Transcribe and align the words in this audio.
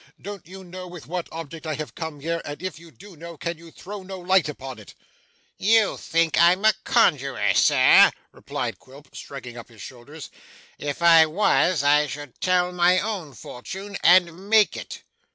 don't 0.19 0.47
you 0.47 0.63
know 0.63 0.87
with 0.87 1.05
what 1.05 1.29
object 1.31 1.67
I 1.67 1.75
have 1.75 1.93
come 1.93 2.21
here, 2.21 2.41
and 2.43 2.59
if 2.63 2.79
you 2.79 2.89
do 2.89 3.15
know, 3.15 3.37
can 3.37 3.59
you 3.59 3.69
throw 3.69 4.01
no 4.01 4.17
light 4.17 4.49
upon 4.49 4.79
it?' 4.79 4.95
'You 5.59 5.95
think 5.95 6.41
I'm 6.41 6.65
a 6.65 6.73
conjuror, 6.83 7.53
sir,' 7.53 8.11
replied 8.31 8.79
Quilp, 8.79 9.13
shrugging 9.13 9.57
up 9.57 9.69
his 9.69 9.83
shoulders. 9.83 10.31
'If 10.79 11.03
I 11.03 11.27
was, 11.27 11.83
I 11.83 12.07
should 12.07 12.41
tell 12.41 12.71
my 12.71 12.99
own 12.99 13.35
fortune 13.35 13.95
and 14.01 14.49
make 14.49 14.75
it. 14.75 15.03